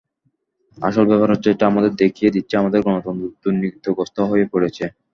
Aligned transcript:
আসল 0.77 1.05
ব্যাপার 1.09 1.29
হচ্ছে, 1.33 1.49
এটা 1.51 1.65
আমাদের 1.71 1.91
দেখিয়ে 2.03 2.33
দিচ্ছে, 2.35 2.55
আমাদের 2.57 2.79
গণতন্ত্র 2.87 3.25
দুর্নীতিগ্রস্ত 3.43 4.17
হয়ে 4.29 4.45
পড়েছে। 4.53 4.85